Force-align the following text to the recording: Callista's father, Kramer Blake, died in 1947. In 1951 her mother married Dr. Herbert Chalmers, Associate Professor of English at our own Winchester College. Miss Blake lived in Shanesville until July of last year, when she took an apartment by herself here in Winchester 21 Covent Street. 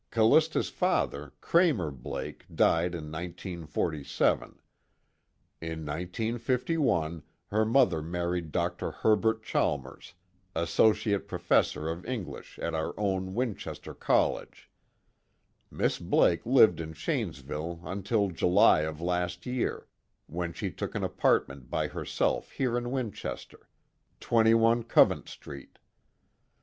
Callista's 0.09 0.69
father, 0.71 1.33
Kramer 1.41 1.91
Blake, 1.91 2.47
died 2.51 2.95
in 2.95 3.11
1947. 3.11 4.57
In 5.61 5.69
1951 5.85 7.21
her 7.51 7.63
mother 7.65 8.01
married 8.01 8.51
Dr. 8.51 8.89
Herbert 8.89 9.43
Chalmers, 9.43 10.15
Associate 10.55 11.27
Professor 11.27 11.87
of 11.87 12.03
English 12.07 12.57
at 12.57 12.73
our 12.73 12.95
own 12.99 13.35
Winchester 13.35 13.93
College. 13.93 14.71
Miss 15.69 15.99
Blake 15.99 16.47
lived 16.47 16.79
in 16.81 16.93
Shanesville 16.93 17.81
until 17.83 18.31
July 18.31 18.81
of 18.81 19.01
last 19.01 19.45
year, 19.45 19.85
when 20.25 20.51
she 20.51 20.71
took 20.71 20.95
an 20.95 21.03
apartment 21.03 21.69
by 21.69 21.87
herself 21.87 22.49
here 22.53 22.75
in 22.75 22.89
Winchester 22.89 23.69
21 24.19 24.81
Covent 24.81 25.29
Street. 25.29 25.77